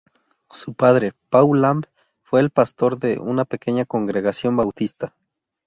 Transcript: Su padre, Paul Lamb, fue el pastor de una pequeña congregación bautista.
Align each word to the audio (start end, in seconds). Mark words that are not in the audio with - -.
Su 0.49 0.73
padre, 0.73 1.13
Paul 1.29 1.61
Lamb, 1.61 1.85
fue 2.23 2.39
el 2.39 2.49
pastor 2.49 2.97
de 2.97 3.19
una 3.19 3.45
pequeña 3.45 3.85
congregación 3.85 4.57
bautista. 4.57 5.15